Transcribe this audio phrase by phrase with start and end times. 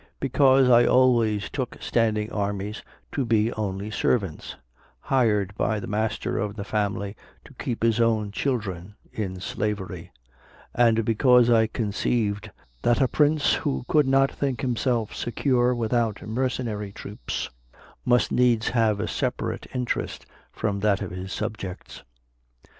[0.19, 4.55] Because I always took standing armies to be only servants,
[5.01, 10.11] hired by the master of the family to keep his own children in slavery;
[10.73, 12.49] and because I conceived
[12.81, 17.51] that a prince who could not think himself secure without mercenary troops,
[18.03, 22.01] must needs have a separate interest from that of his subjects.